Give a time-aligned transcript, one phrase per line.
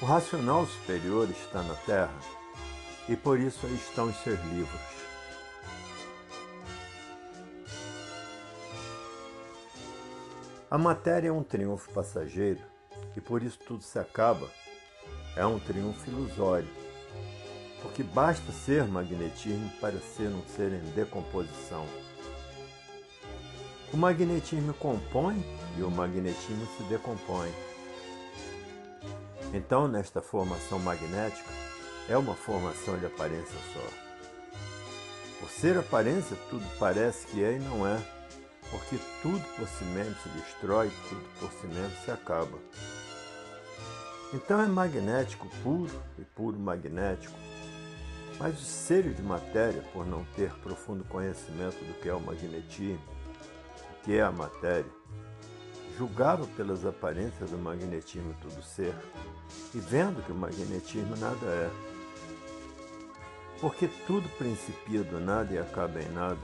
[0.00, 2.14] O racional superior está na Terra
[3.08, 4.80] e por isso aí estão os seus livros.
[10.70, 12.60] A matéria é um triunfo passageiro
[13.16, 14.48] e por isso tudo se acaba.
[15.34, 16.68] É um triunfo ilusório,
[17.82, 21.84] porque basta ser magnetismo para ser um ser em decomposição.
[23.92, 25.44] O magnetismo compõe
[25.76, 27.50] e o magnetismo se decompõe.
[29.52, 31.50] Então, nesta formação magnética,
[32.08, 34.08] é uma formação de aparência só.
[35.40, 37.98] Por ser aparência, tudo parece que é e não é,
[38.70, 42.58] porque tudo por si mesmo se destrói, tudo por si mesmo se acaba.
[44.34, 47.34] Então é magnético puro e puro magnético,
[48.38, 53.00] mas os seres de matéria, por não ter profundo conhecimento do que é o magnetismo,
[53.92, 54.97] o que é a matéria,
[55.98, 58.94] julgava pelas aparências do magnetismo tudo ser,
[59.74, 61.70] e vendo que o magnetismo nada é.
[63.60, 66.38] Porque tudo principia do nada e acaba em nada.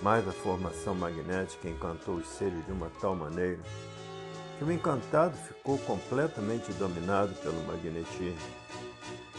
[0.00, 3.60] Mas a formação magnética encantou os seres de uma tal maneira
[4.56, 8.38] que o encantado ficou completamente dominado pelo magnetismo,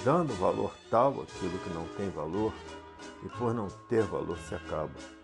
[0.03, 2.53] dando valor tal àquilo que não tem valor
[3.23, 5.20] e por não ter valor se acaba.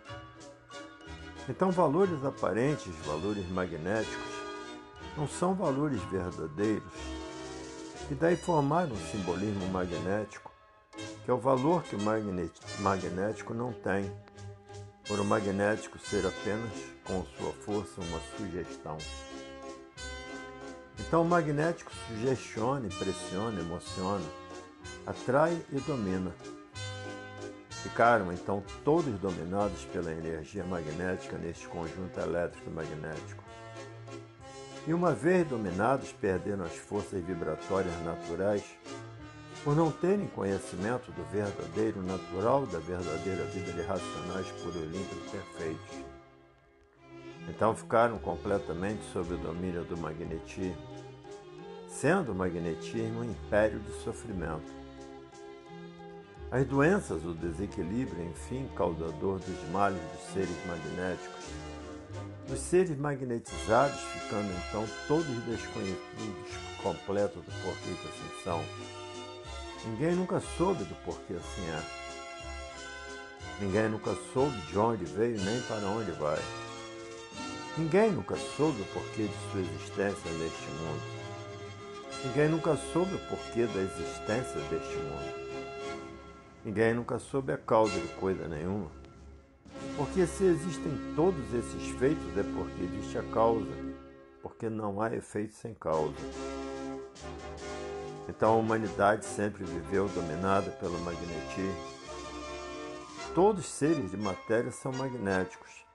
[1.50, 4.34] Então, valores aparentes, valores magnéticos,
[5.16, 6.94] não são valores verdadeiros,
[8.12, 10.52] e daí formaram um simbolismo magnético,
[11.23, 12.00] que é o valor que o
[12.80, 14.12] magnético não tem,
[15.08, 16.72] por o magnético ser apenas,
[17.06, 18.98] com sua força, uma sugestão.
[21.00, 24.25] Então, o magnético sugestiona, impressiona, emociona,
[25.06, 26.36] atrai e domina.
[27.88, 33.42] Ficaram então todos dominados pela energia magnética neste conjunto elétrico magnético.
[34.86, 38.64] E uma vez dominados, perderam as forças vibratórias naturais
[39.64, 45.97] por não terem conhecimento do verdadeiro natural da verdadeira vida de racionais limpos e perfeitos.
[47.47, 50.76] Então ficaram completamente sob o domínio do magnetismo,
[51.88, 54.77] sendo o magnetismo um império de sofrimento.
[56.50, 61.46] As doenças, o desequilíbrio, enfim, caudador dos males dos seres magnéticos,
[62.50, 68.63] os seres magnetizados ficando então todos desconhecidos completos do porquê assim são.
[69.88, 71.84] Ninguém nunca soube do porquê assim é.
[73.59, 76.40] Ninguém nunca soube de onde veio nem para onde vai.
[77.78, 81.02] Ninguém nunca soube o porquê de sua existência neste mundo.
[82.24, 85.47] Ninguém nunca soube o porquê da existência deste mundo.
[86.67, 88.91] Ninguém nunca soube a causa de coisa nenhuma.
[89.95, 93.72] Porque se existem todos esses feitos é porque existe a causa,
[94.41, 96.13] porque não há efeito sem causa.
[98.28, 101.73] Então a humanidade sempre viveu dominada pelo magnetismo.
[103.34, 105.85] Todos os seres de matéria são magnéticos.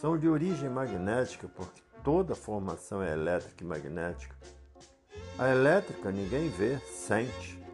[0.00, 4.36] São de origem magnética porque toda formação é elétrica e magnética.
[5.36, 7.65] A elétrica ninguém vê, sente.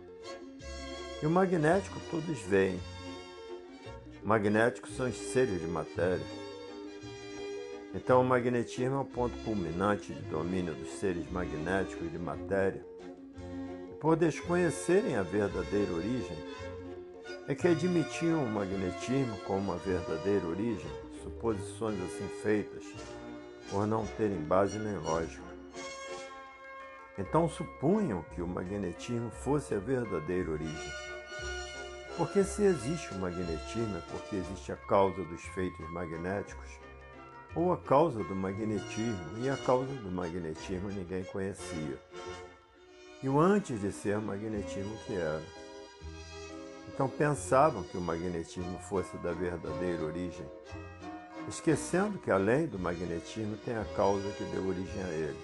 [1.23, 2.81] E o magnético todos veem.
[4.25, 6.27] Magnéticos são os seres de matéria.
[7.95, 12.85] Então o magnetismo é o ponto culminante de domínio dos seres magnéticos de matéria.
[13.89, 16.37] E por desconhecerem a verdadeira origem,
[17.47, 20.91] é que admitiam o magnetismo como uma verdadeira origem,
[21.23, 22.85] suposições assim feitas,
[23.71, 25.53] por não terem base nem lógica.
[27.17, 31.02] Então supunham que o magnetismo fosse a verdadeira origem.
[32.23, 36.69] Porque se existe o magnetismo é porque existe a causa dos feitos magnéticos,
[37.53, 42.01] ou a causa do magnetismo, e a causa do magnetismo ninguém conhecia.
[43.25, 45.43] E o antes de ser magnetismo que era.
[46.95, 50.47] Então pensavam que o magnetismo fosse da verdadeira origem,
[51.49, 55.41] esquecendo que além do magnetismo tem a causa que deu origem a ele.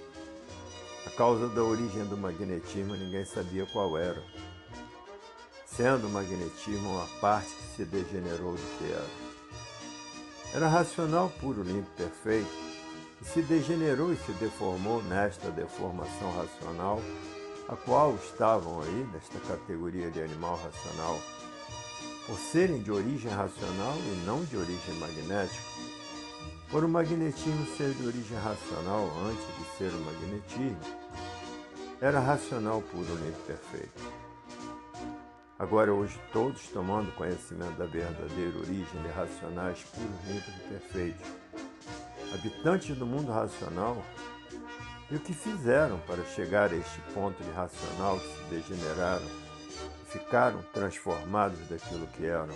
[1.08, 4.22] A causa da origem do magnetismo ninguém sabia qual era
[5.78, 9.06] sendo o magnetismo uma parte que se degenerou do que era.
[10.52, 12.50] Era racional puro, limpo, perfeito,
[13.22, 17.00] e se degenerou e se deformou nesta deformação racional,
[17.68, 21.20] a qual estavam aí, nesta categoria de animal racional,
[22.26, 25.62] por serem de origem racional e não de origem magnética,
[26.72, 30.98] por o magnetismo ser de origem racional antes de ser o magnetismo,
[32.00, 34.27] era racional puro, limpo, perfeito.
[35.58, 41.26] Agora, hoje, todos tomando conhecimento da verdadeira origem de racionais puros, limpos e perfeitos,
[42.32, 44.00] habitantes do mundo racional,
[45.10, 49.26] e o que fizeram para chegar a este ponto de racional que se degeneraram
[50.06, 52.54] ficaram transformados daquilo que eram.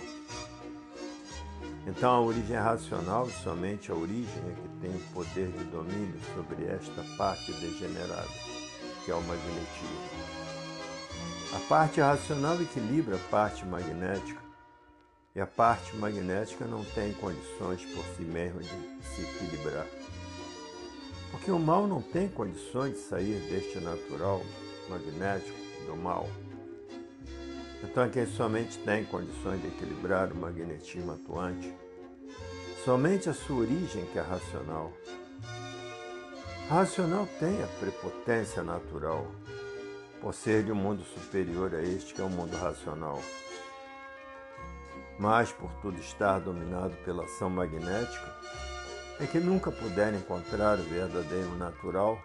[1.85, 6.19] Então a origem é racional somente a origem é que tem o poder de domínio
[6.33, 8.29] sobre esta parte degenerada,
[9.03, 10.22] que é o magnetismo.
[11.55, 14.41] A parte racional equilibra a parte magnética
[15.35, 18.69] e a parte magnética não tem condições por si mesma de
[19.05, 19.85] se equilibrar.
[21.29, 24.41] Porque o mal não tem condições de sair deste natural
[24.89, 26.27] magnético do mal.
[27.83, 31.71] Então, quem somente tem condições de equilibrar o magnetismo atuante,
[32.83, 34.91] somente a sua origem que é racional.
[36.69, 39.27] A racional tem a prepotência natural,
[40.23, 43.21] por ser de um mundo superior a este que é o mundo racional.
[45.19, 48.33] Mas, por tudo estar dominado pela ação magnética,
[49.19, 52.17] é que nunca puderam encontrar o verdadeiro natural,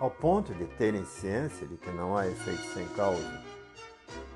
[0.00, 3.54] ao ponto de terem ciência de que não há efeito sem causa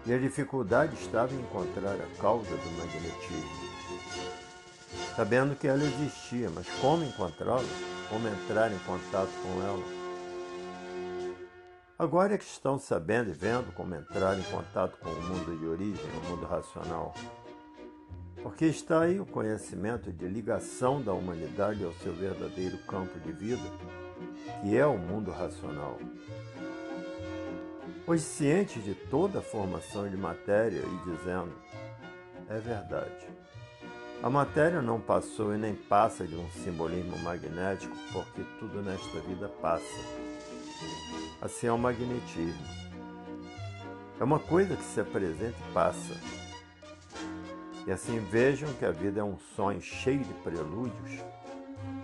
[0.07, 3.69] e a dificuldade estava em encontrar a causa do magnetismo.
[5.17, 7.63] Sabendo que ela existia, mas como encontrá-la?
[8.09, 9.98] Como entrar em contato com ela?
[11.99, 15.67] Agora é que estão sabendo e vendo como entrar em contato com o mundo de
[15.67, 17.13] origem, o mundo racional.
[18.41, 23.65] Porque está aí o conhecimento de ligação da humanidade ao seu verdadeiro campo de vida,
[24.63, 25.99] que é o mundo racional.
[28.07, 31.53] Hoje, ciente de toda a formação de matéria e dizendo:
[32.49, 33.27] é verdade.
[34.23, 39.49] A matéria não passou e nem passa de um simbolismo magnético, porque tudo nesta vida
[39.61, 40.28] passa.
[41.41, 42.67] Assim é o magnetismo.
[44.21, 46.15] É uma coisa que se apresenta e passa.
[47.87, 51.25] E assim vejam que a vida é um sonho cheio de prelúdios,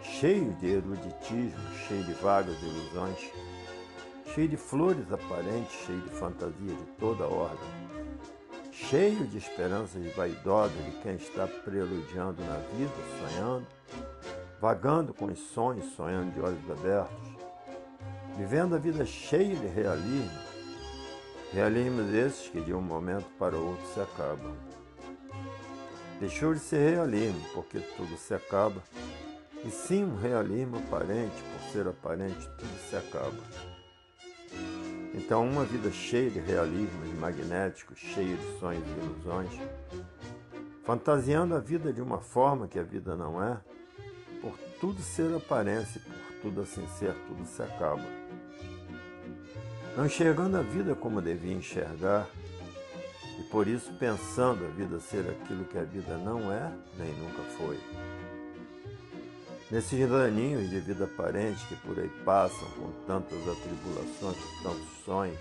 [0.01, 3.31] cheio de eruditismo, cheio de vagas ilusões
[4.35, 7.69] cheio de flores aparentes, cheio de fantasia de toda ordem,
[8.73, 13.67] cheio de esperanças vaidosas de quem está preludiando na vida, sonhando,
[14.61, 17.44] vagando com os sonhos, sonhando de olhos abertos,
[18.37, 20.39] vivendo a vida cheia de realismo,
[21.53, 24.55] realismos esses que de um momento para outro se acabam.
[26.19, 28.83] Deixou de ser realismo, porque tudo se acaba,
[29.65, 33.39] e sim um realismo aparente, por ser aparente, tudo se acaba.
[35.15, 39.53] Então, uma vida cheia de realismos magnéticos, cheia de sonhos e ilusões,
[40.85, 43.59] fantasiando a vida de uma forma que a vida não é,
[44.41, 48.24] por tudo ser aparência, por tudo assim ser, tudo se acaba.
[49.96, 52.29] Não enxergando a vida como devia enxergar,
[53.38, 57.43] e por isso pensando a vida ser aquilo que a vida não é, nem nunca
[57.56, 57.79] foi.
[59.70, 65.41] Nesses daninhos de vida aparente que por aí passam, com tantas atribulações, com tantos sonhos,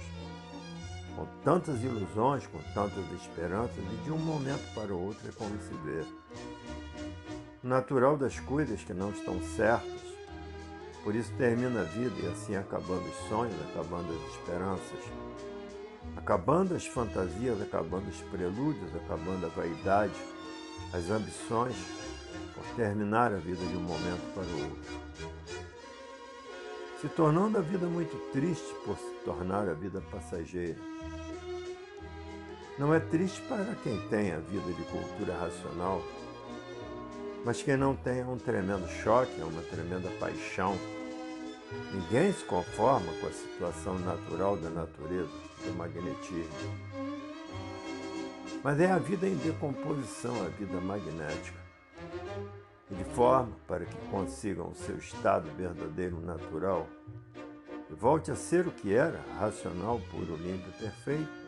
[1.16, 5.50] com tantas ilusões, com tantas esperanças, e de um momento para o outro é como
[5.62, 6.06] se vê.
[7.64, 10.13] O natural das coisas que não estão certas,
[11.04, 15.00] por isso termina a vida e assim acabando os sonhos, acabando as esperanças,
[16.16, 20.14] acabando as fantasias, acabando os prelúdios, acabando a vaidade,
[20.94, 21.76] as ambições,
[22.56, 25.04] por terminar a vida de um momento para o outro.
[27.02, 30.80] Se tornando a vida muito triste por se tornar a vida passageira.
[32.80, 36.02] Não é triste para quem tem a vida de cultura racional,
[37.44, 40.78] mas quem não tem é um tremendo choque, é uma tremenda paixão.
[41.92, 45.32] Ninguém se conforma com a situação natural da natureza,
[45.66, 46.54] do magnetismo.
[48.64, 51.64] Mas é a vida em decomposição, a vida magnética
[52.90, 56.88] e de forma para que consigam o seu estado verdadeiro natural
[57.90, 61.44] e volte a ser o que era, racional, puro, limpo e perfeito,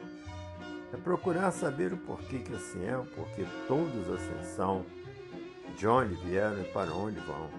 [0.93, 4.85] é procurar saber o porquê que assim é, o porquê todos assim são,
[5.75, 7.49] de onde vieram e para onde vão.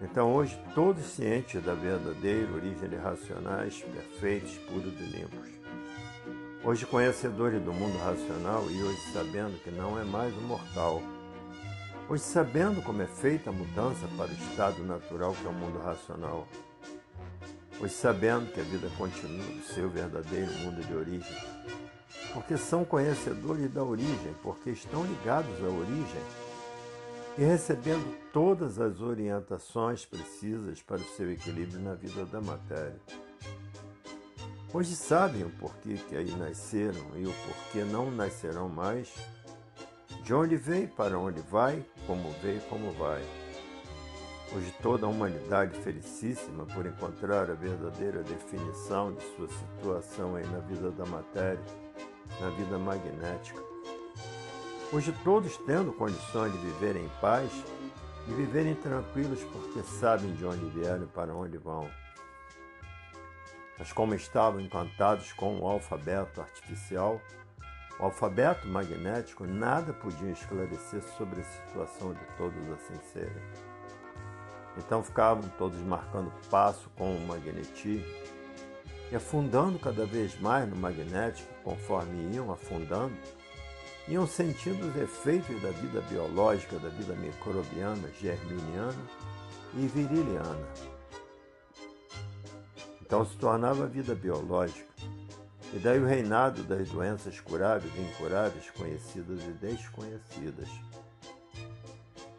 [0.00, 5.48] Então hoje todos cientes da verdadeira origem de racionais, perfeitos, puros e limpos.
[6.64, 11.02] Hoje conhecedores do mundo racional e hoje sabendo que não é mais um mortal,
[12.10, 15.78] Hoje, sabendo como é feita a mudança para o estado natural que é o mundo
[15.78, 16.48] racional,
[17.80, 21.36] hoje, sabendo que a vida continua no seu verdadeiro mundo de origem,
[22.32, 26.22] porque são conhecedores da origem, porque estão ligados à origem
[27.38, 33.00] e recebendo todas as orientações precisas para o seu equilíbrio na vida da matéria.
[34.72, 39.12] Hoje sabem o porquê que aí nasceram e o porquê não nascerão mais
[40.22, 43.20] de onde veio, para onde vai, como veio, como vai.
[44.54, 50.58] Hoje toda a humanidade felicíssima por encontrar a verdadeira definição de sua situação aí na
[50.58, 51.60] vida da matéria,
[52.38, 53.60] na vida magnética.
[54.92, 57.50] Hoje todos tendo condições de viver em paz
[58.28, 61.88] e viverem tranquilos porque sabem de onde vieram e para onde vão.
[63.78, 67.20] Mas como estavam encantados com o alfabeto artificial,
[67.98, 73.42] o alfabeto magnético nada podia esclarecer sobre a situação de todos assim serem.
[74.76, 78.06] Então ficavam todos marcando passo com o magnetismo
[79.10, 83.16] e afundando cada vez mais no magnético, conforme iam afundando,
[84.08, 89.06] iam sentindo os efeitos da vida biológica, da vida microbiana, germiniana
[89.74, 90.68] e viriliana.
[93.00, 94.88] Então se tornava a vida biológica.
[95.72, 100.68] E daí o reinado das doenças curáveis e incuráveis, conhecidas e desconhecidas.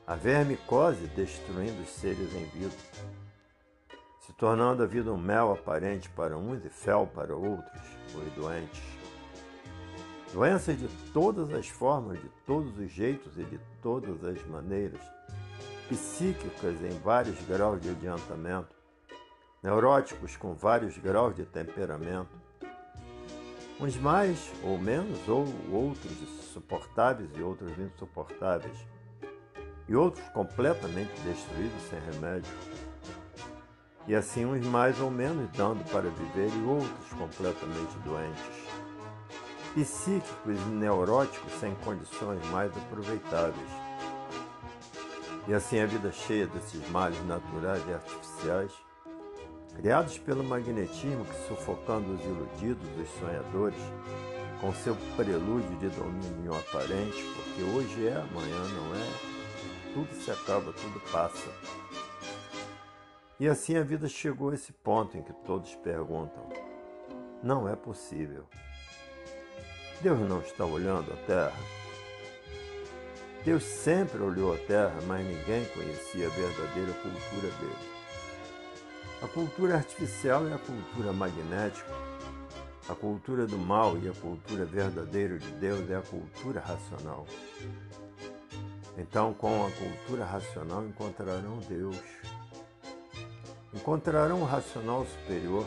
[0.05, 2.75] A vermicose destruindo os seres em vida,
[4.25, 7.81] se tornando a vida um mel aparente para uns e fel para outros,
[8.13, 8.90] os doentes.
[10.33, 15.01] Doenças de todas as formas, de todos os jeitos e de todas as maneiras,
[15.89, 18.73] psíquicas em vários graus de adiantamento,
[19.61, 22.29] neuróticos com vários graus de temperamento,
[23.77, 26.13] uns mais ou menos, ou outros
[26.53, 28.77] suportáveis e outros insuportáveis,
[29.89, 32.51] e outros completamente destruídos sem remédio,
[34.07, 38.80] e assim uns mais ou menos dando para viver e outros completamente doentes,
[39.73, 43.69] psíquicos e neuróticos sem condições mais aproveitáveis.
[45.47, 48.71] E assim a vida cheia desses males naturais e artificiais
[49.75, 53.79] criados pelo magnetismo que sufocando os iludidos, os sonhadores,
[54.59, 60.71] com seu prelúdio de domínio aparente, porque hoje é, amanhã não é, tudo se acaba,
[60.73, 61.49] tudo passa.
[63.39, 66.47] E assim a vida chegou a esse ponto em que todos perguntam:
[67.41, 68.45] não é possível.
[70.01, 71.59] Deus não está olhando a terra?
[73.45, 77.91] Deus sempre olhou a terra, mas ninguém conhecia a verdadeira cultura dele.
[79.21, 81.91] A cultura artificial é a cultura magnética.
[82.89, 87.27] A cultura do mal e a cultura verdadeira de Deus é a cultura racional.
[88.97, 91.97] Então, com a cultura racional, encontrarão Deus.
[93.71, 95.65] Encontrarão o racional superior,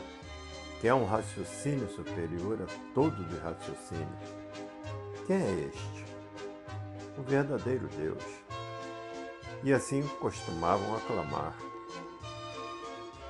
[0.85, 4.35] que é um raciocínio superior a todos os raciocínios.
[5.27, 6.05] Quem é este?
[7.17, 8.23] O verdadeiro Deus.
[9.63, 11.57] E assim costumavam aclamar.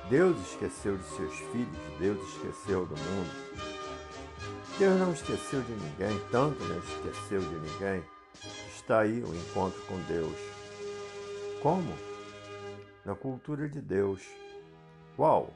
[0.09, 3.31] Deus esqueceu de seus filhos, Deus esqueceu do mundo.
[4.77, 8.03] Deus não esqueceu de ninguém, tanto não esqueceu de ninguém.
[8.75, 10.37] Está aí o encontro com Deus.
[11.61, 11.93] Como?
[13.05, 14.21] Na cultura de Deus.
[15.15, 15.53] Qual?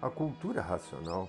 [0.00, 1.28] A cultura racional.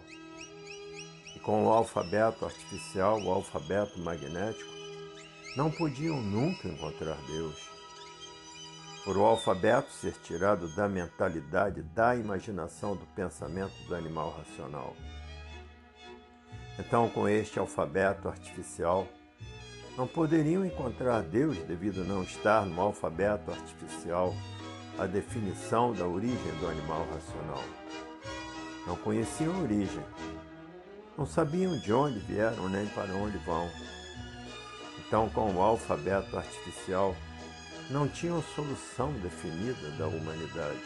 [1.36, 4.70] E com o alfabeto artificial, o alfabeto magnético,
[5.56, 7.78] não podiam nunca encontrar Deus
[9.08, 14.94] por o alfabeto ser tirado da mentalidade, da imaginação, do pensamento do animal racional.
[16.78, 19.08] Então, com este alfabeto artificial,
[19.98, 24.34] não poderiam encontrar Deus devido não estar no alfabeto artificial
[25.00, 27.64] a definição da origem do animal racional.
[28.88, 30.03] Não conheciam a origem,
[31.17, 33.70] não sabiam de onde vieram nem para onde vão.
[35.00, 37.15] Então, com o alfabeto artificial,
[37.89, 40.84] não tinham solução definida da humanidade.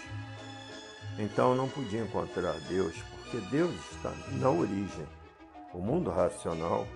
[1.17, 5.07] Então não podia encontrar Deus, porque Deus está na origem,
[5.73, 6.87] o mundo racional.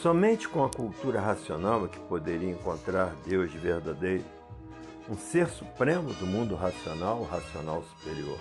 [0.00, 4.24] Somente com a cultura racional é que poderia encontrar Deus verdadeiro,
[5.08, 8.38] um ser supremo do mundo racional, racional superior.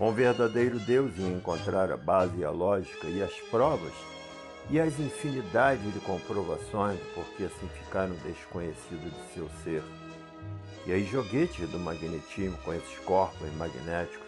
[0.00, 3.92] Com o verdadeiro Deus ia encontrar a base e a lógica e as provas
[4.70, 9.82] e as infinidades de comprovações do porquê assim ficaram desconhecidos de seu ser.
[10.86, 14.26] E aí joguetes do magnetismo com esses corpos magnéticos,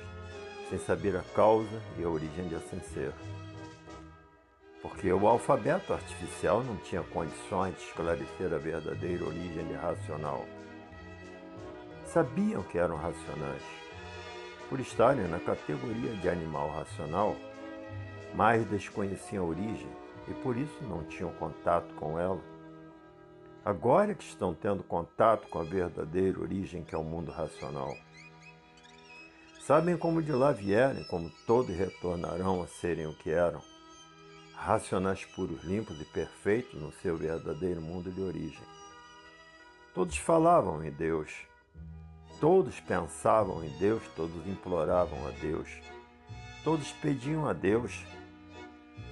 [0.69, 3.15] sem saber a causa e a origem de assim ser.
[4.83, 10.45] Porque o alfabeto artificial não tinha condições de esclarecer a verdadeira origem de racional.
[12.05, 13.92] Sabiam que eram racionais.
[14.73, 17.37] Por estarem na categoria de animal racional,
[18.35, 19.91] mas desconheciam a origem
[20.27, 22.41] e por isso não tinham contato com ela.
[23.63, 27.95] Agora que estão tendo contato com a verdadeira origem que é o mundo racional.
[29.61, 33.61] Sabem como de lá vierem, como todos retornarão a serem o que eram,
[34.55, 38.65] racionais puros, limpos e perfeitos no seu verdadeiro mundo de origem.
[39.95, 41.31] Todos falavam em Deus,
[42.43, 45.69] todos pensavam em Deus, todos imploravam a Deus,
[46.65, 48.05] todos pediam a Deus,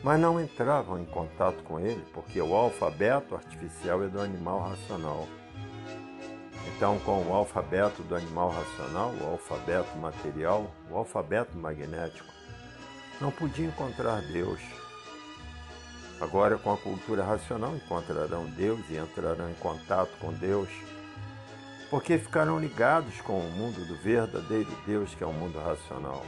[0.03, 5.29] mas não entravam em contato com Ele, porque o alfabeto artificial é do animal racional.
[6.75, 12.27] Então, com o alfabeto do animal racional, o alfabeto material, o alfabeto magnético,
[13.21, 14.61] não podia encontrar Deus.
[16.21, 20.69] Agora, com a cultura racional, encontrarão Deus e entrarão em contato com Deus,
[21.91, 26.25] porque ficarão ligados com o mundo do verdadeiro Deus, que é o mundo racional.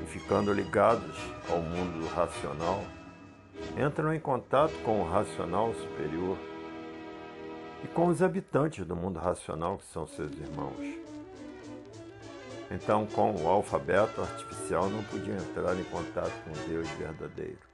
[0.00, 1.18] E ficando ligados
[1.50, 2.84] ao mundo racional,
[3.76, 6.38] entram em contato com o racional superior
[7.82, 11.04] e com os habitantes do mundo racional, que são seus irmãos.
[12.70, 17.73] Então, com o alfabeto artificial, não podiam entrar em contato com Deus verdadeiro.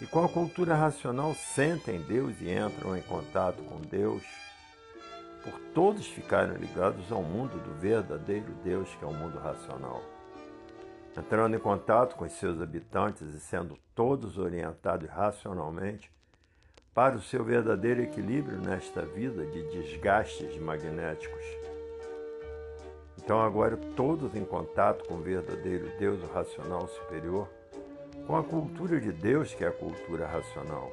[0.00, 4.22] E com a cultura racional, sentem Deus e entram em contato com Deus,
[5.42, 10.02] por todos ficarem ligados ao mundo do verdadeiro Deus, que é o mundo racional.
[11.16, 16.10] Entrando em contato com os seus habitantes e sendo todos orientados racionalmente,
[16.92, 21.44] para o seu verdadeiro equilíbrio nesta vida de desgastes magnéticos.
[23.18, 27.48] Então, agora, todos em contato com o verdadeiro Deus, o racional superior,
[28.26, 30.92] com a cultura de Deus, que é a cultura racional.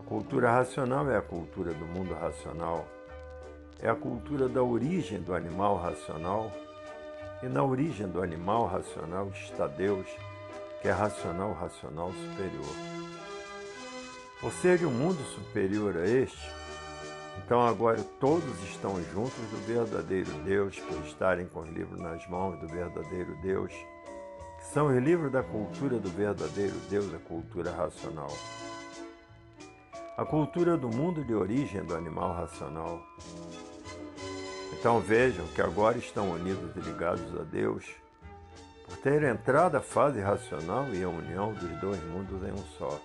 [0.00, 2.88] A cultura racional é a cultura do mundo racional,
[3.80, 6.50] é a cultura da origem do animal racional,
[7.42, 10.06] e na origem do animal racional está Deus,
[10.82, 12.74] que é racional, racional superior.
[14.40, 16.50] Por ser um mundo superior a este,
[17.38, 22.58] então agora todos estão juntos do verdadeiro Deus, por estarem com os livros nas mãos
[22.58, 23.72] do verdadeiro Deus,
[24.60, 28.30] são os livros da cultura do verdadeiro Deus, a cultura racional.
[30.16, 33.00] A cultura do mundo de origem do animal racional.
[34.72, 37.84] Então vejam que agora estão unidos e ligados a Deus,
[38.84, 43.00] por ter entrado a fase racional e a união dos dois mundos em um só.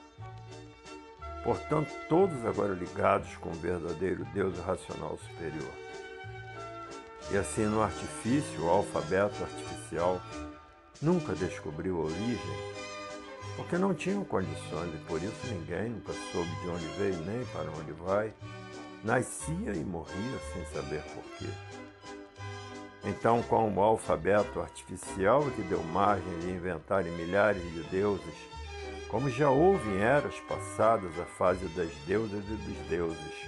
[1.44, 5.72] Portanto, todos agora ligados com o verdadeiro Deus racional superior.
[7.32, 10.22] E assim, no artifício, o alfabeto artificial
[11.02, 12.76] nunca descobriu a origem,
[13.56, 17.70] porque não tinham condições e por isso ninguém nunca soube de onde veio nem para
[17.72, 18.34] onde vai,
[19.04, 21.50] nascia e morria sem saber porquê.
[23.04, 28.56] Então, com o alfabeto artificial que deu margem de inventarem milhares de deuses
[29.16, 33.46] como já houve em eras passadas a fase das deusas e dos deuses.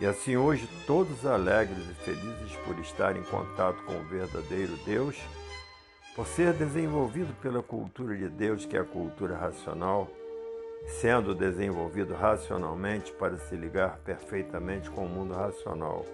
[0.00, 5.16] E assim hoje, todos alegres e felizes por estar em contato com o verdadeiro Deus,
[6.16, 10.08] por ser desenvolvido pela cultura de Deus, que é a cultura racional,
[10.86, 16.06] sendo desenvolvido racionalmente para se ligar perfeitamente com o mundo racional.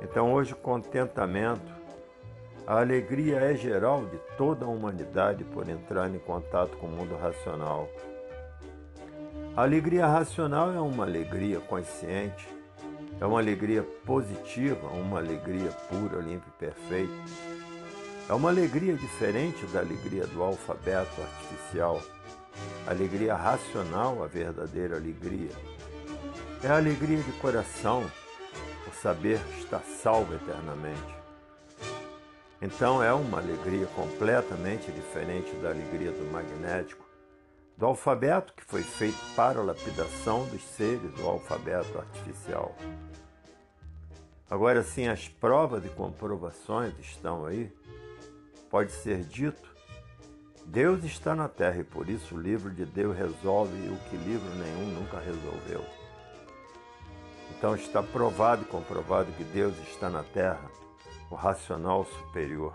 [0.00, 1.80] Então, hoje, contentamento
[2.66, 7.16] a alegria é geral de toda a humanidade por entrar em contato com o mundo
[7.16, 7.88] racional.
[9.54, 12.48] A alegria racional é uma alegria consciente,
[13.20, 17.49] é uma alegria positiva, uma alegria pura, limpa e perfeita.
[18.28, 22.00] É uma alegria diferente da alegria do alfabeto artificial.
[22.86, 25.50] Alegria racional, a verdadeira alegria.
[26.62, 28.08] É a alegria de coração,
[28.84, 31.20] por saber estar salvo eternamente.
[32.62, 37.08] Então é uma alegria completamente diferente da alegria do magnético,
[37.76, 42.76] do alfabeto que foi feito para a lapidação dos seres do alfabeto artificial.
[44.50, 47.72] Agora sim, as provas e comprovações estão aí.
[48.70, 49.68] Pode ser dito,
[50.64, 54.48] Deus está na Terra e por isso o livro de Deus resolve o que livro
[54.54, 55.84] nenhum nunca resolveu.
[57.50, 60.70] Então está provado e comprovado que Deus está na Terra
[61.28, 62.72] o racional superior.